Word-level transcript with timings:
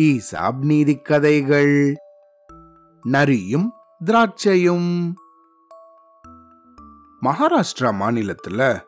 ESAB 0.00 0.58
நீதி 0.58 0.96
கதைகள். 0.96 1.96
நரியும் 3.02 3.72
திராட்சையும். 4.04 5.12
மகாராஷ்டிரா 7.22 7.92
மாநிலத்துல 8.00 8.80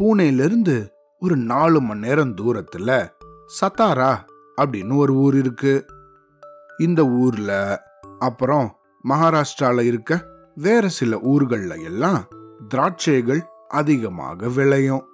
பூனேலிருந்து 0.00 0.88
ஒரு 1.18 1.36
நாலு 1.36 1.80
மணி 1.80 2.00
நேரம் 2.00 2.36
தூரத்துல 2.36 3.08
சத்தாரா 3.60 4.18
அப்படின்னு 4.56 4.96
ஒரு 4.96 5.14
ஊர் 5.14 5.36
இருக்கு. 5.36 5.86
இந்த 6.78 7.06
ஊர்ல 7.06 7.82
அப்புறம் 8.18 8.76
மகாராஷ்டிரால 9.08 9.80
இருக்க 9.80 10.26
வேற 10.54 10.88
சில 10.88 11.16
ஊர்கள்ல 11.16 11.84
எல்லாம் 11.84 12.28
திராட்சைகள் 12.74 13.40
அதிகமாக 13.68 14.48
விளையும். 14.48 15.06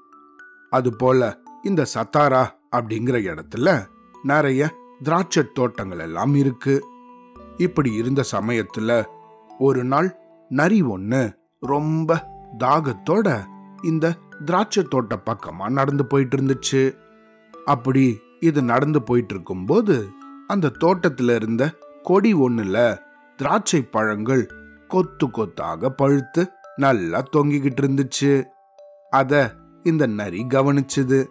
அதுபோல 0.70 1.38
இந்த 1.62 1.86
சத்தாரா 1.94 2.56
அப்படிங்கிற 2.76 3.16
இடத்துல 3.24 3.84
நிறைய 4.22 4.74
திராட்சை 5.02 5.42
தோட்டங்கள் 5.54 5.98
எல்லாம் 5.98 6.34
இருக்கு. 6.34 6.84
இப்படி 7.56 7.92
இருந்த 7.92 8.24
சமயத்துல 8.32 9.04
ஒரு 9.58 9.84
நாள் 9.84 10.16
நரி 10.48 10.82
ஒண்ணு 10.82 11.36
ரொம்ப 11.60 12.28
தாகத்தோட 12.58 13.44
இந்த 13.82 14.16
திராட்சை 14.44 14.82
தோட்ட 14.82 15.22
பக்கமா 15.26 15.68
நடந்து 15.68 16.06
போயிட்டு 16.06 16.36
இருந்துச்சு. 16.36 16.96
அப்படி 17.64 18.20
இது 18.40 18.62
நடந்து 18.62 19.02
போயிட்டு 19.02 19.34
இருக்கும்போது 19.34 20.08
அந்த 20.46 20.72
தோட்டத்துல 20.80 21.34
இருந்த 21.34 21.72
கொடி 22.02 22.34
ஒண்ணுல 22.34 22.98
திராட்சை 23.36 23.82
பழங்கள் 23.82 24.50
கொத்து 24.88 25.30
கொத்தாக 25.30 25.90
பழுத்து 25.90 26.50
நல்லா 26.76 27.22
தொங்கிக்கிட்டு 27.32 27.80
இருந்துச்சு. 27.80 28.44
அத 29.10 29.54
இந்த 29.82 30.06
நரி 30.06 30.46
கவனிச்சுது. 30.48 31.26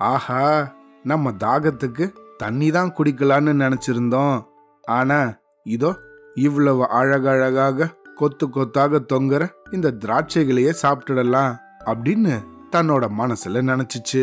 ஆஹா 0.00 0.72
நம்ம 1.04 1.30
தாகத்துக்கு 1.30 2.04
தண்ணி 2.36 2.70
தான் 2.70 2.92
குடிக்கலான்னு 2.98 3.52
நினைச்சிருந்தோம். 3.62 4.36
ஆனா 4.84 5.18
இதோ 5.62 5.90
இவ்வளவு 6.34 6.88
அழகழகாக 6.88 7.88
கொத்து 8.14 8.50
கொத்தாக 8.50 9.00
தொங்குற 9.12 9.42
இந்த 9.72 9.88
திராட்சைகளையே 9.90 10.72
சாப்பிட்டுடலாம் 10.82 11.52
அப்படின்னு 11.84 12.34
தன்னோட 12.72 13.04
மனசுல 13.18 13.62
நினைச்சிச்சு. 13.70 14.22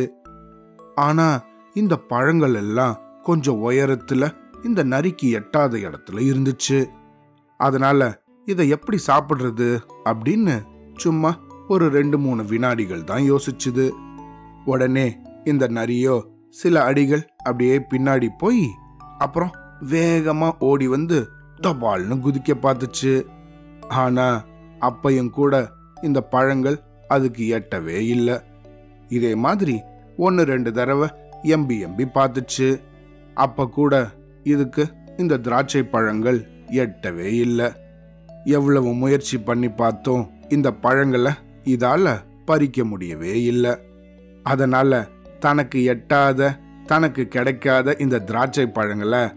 ஆனா 0.96 1.28
இந்த 1.74 1.98
பழங்கள் 1.98 2.54
எல்லாம் 2.54 3.00
கொஞ்சம் 3.24 3.70
உயரத்துல 3.70 4.30
இந்த 4.64 4.84
நரிக்கு 4.84 5.30
எட்டாத 5.30 5.78
இடத்துல 5.78 6.18
இருந்துச்சு. 6.32 6.90
அதனால 7.58 8.20
இதை 8.46 8.70
எப்படி 8.70 8.98
சாப்பிடுறது 9.08 9.80
அப்படின்னு 10.06 10.56
சும்மா 10.96 11.32
ஒரு 11.68 11.90
ரெண்டு 11.90 12.18
மூணு 12.18 12.44
வினாடிகள் 12.44 13.04
தான் 13.04 13.24
யோசிச்சுது. 13.32 13.92
உடனே 14.66 15.08
இந்த 15.52 15.66
நரியோ 15.78 16.16
சில 16.60 16.76
அடிகள் 16.84 17.24
அப்படியே 17.38 17.76
பின்னாடி 17.92 18.28
போய் 18.38 18.66
அப்புறம் 19.18 19.54
வேகமா 19.90 20.50
ஓடி 20.60 20.88
வந்து 20.88 21.18
தபால்னு 21.62 22.16
குதிக்க 22.26 22.54
பார்த்துச்சு. 22.62 23.14
ஆனா 24.02 24.28
அப்பையும் 24.80 25.30
கூட 25.30 25.54
இந்த 26.04 26.20
பழங்கள் 26.34 26.78
அதுக்கு 27.08 27.44
எட்டவே 27.58 28.00
இல்லை. 28.16 28.36
இதே 29.10 29.32
மாதிரி 29.46 29.76
ஒன்று 30.18 30.44
ரெண்டு 30.44 30.72
தடவை 30.72 31.08
எம்பி 31.56 31.78
எம்பி 31.86 32.06
பார்த்துச்சு. 32.18 32.70
அப்ப 33.34 33.68
கூட 33.78 33.94
இதுக்கு 34.44 34.84
இந்த 35.18 35.38
திராட்சை 35.38 35.84
பழங்கள் 35.84 36.40
எட்டவே 36.84 37.30
இல்லை. 37.46 37.68
எவ்வளவு 38.56 38.90
முயற்சி 38.94 39.38
பண்ணி 39.40 39.70
பார்த்தோம் 39.82 40.24
இந்த 40.50 40.68
பழங்களை 40.86 41.32
இதால 41.74 42.16
பறிக்க 42.46 42.84
முடியவே 42.86 43.34
இல்லை. 43.44 43.74
அதனால 44.44 44.92
தனக்கு 45.40 45.84
எட்டாத 45.84 46.60
தனக்கு 46.86 47.28
கிடைக்காத 47.28 47.96
இந்த 48.00 48.20
திராட்சை 48.20 48.68
பழங்களை 48.68 49.30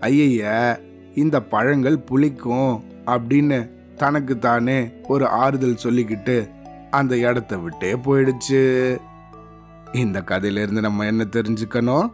ஐய 0.00 0.80
இந்த 1.14 1.42
பழங்கள் 1.42 2.04
புளிக்கும் 2.10 2.82
அப்படின்னு 3.06 3.70
தனக்கு 3.96 4.38
தானே 4.38 4.92
ஒரு 5.08 5.26
ஆறுதல் 5.26 5.82
சொல்லிக்கிட்டு 5.82 6.50
அந்த 6.90 7.16
இடத்த 7.16 7.56
விட்டே 7.56 7.92
போயிடுச்சு. 7.92 8.62
இந்த 9.92 10.22
கதையிலிருந்து 10.22 10.80
நம்ம 10.80 11.06
என்ன 11.06 11.26
தெரிஞ்சுக்கணும்? 11.30 12.08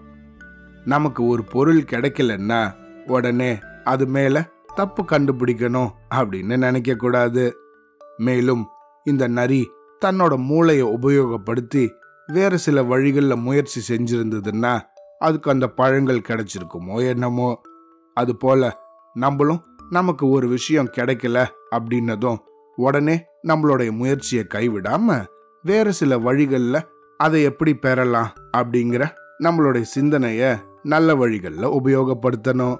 நமக்கு 0.84 1.26
ஒரு 1.26 1.44
பொருள் 1.44 1.82
கிடைக்கலன்னா 1.82 2.74
உடனே 3.06 3.58
அது 3.84 4.06
மேல 4.06 4.48
தப்பு 4.74 5.02
கண்டுபிடிக்கணும் 5.02 5.90
அப்படின்னு 6.14 6.56
நினைக்க 6.56 6.94
கூடாது 6.94 7.56
மேலும் 8.16 8.66
இந்த 9.04 9.28
நரி 9.28 9.70
தன்னோட 10.04 10.36
மூளையை 10.36 10.86
உபயோகப்படுத்தி 10.86 11.90
வேறு 12.32 12.58
சில 12.58 12.82
வழிகளில் 12.82 13.36
முயற்சி 13.36 13.94
செஞ்சிருந்ததுன்னா 13.94 14.80
அதுக்கு 15.18 15.50
அந்த 15.50 15.68
பழங்கள் 15.68 16.18
கிடைச்சிருக்குமோ 16.18 17.08
என்னமோ. 17.08 17.60
அது 18.14 18.36
போல 18.36 18.80
நம்மளும் 19.14 19.64
நமக்கு 19.90 20.28
ஒரு 20.28 20.48
விஷயம் 20.48 20.90
கிடைக்கல 20.96 21.46
அப்படின்னதும் 21.70 22.36
உடனே 22.76 23.24
நம்மளுடைய 23.48 23.90
முயற்சியை 23.90 24.46
கைவிடாம 24.54 25.24
வேறு 25.62 25.92
சில 25.92 26.18
வழிகளில் 26.18 26.86
அதை 27.16 27.42
எப்படி 27.42 27.74
பெறலாம் 27.74 28.32
அப்படிங்கிற 28.56 29.10
நம்மளுடைய 29.38 29.80
சிந்தனையை 29.80 30.56
நல்ல 30.82 31.14
வழிகளில் 31.14 31.64
உபயோகப்படுத்தணும். 31.64 32.76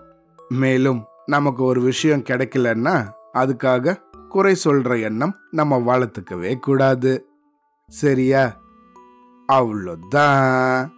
மேலும் 0.49 1.05
நமக்கு 1.27 1.65
ஒரு 1.65 1.81
விஷயம் 1.81 2.23
கிடைக்கலன்னா 2.23 3.09
அதுக்காக 3.35 3.97
குறை 4.29 4.57
சொல்ற 4.65 5.03
எண்ணம் 5.03 5.37
நம்ம 5.51 5.79
வளர்த்துக்கவே 5.79 6.59
கூடாது. 6.59 7.29
சரியா? 7.87 8.58
Hablo 9.51 9.97
da. 9.97 10.98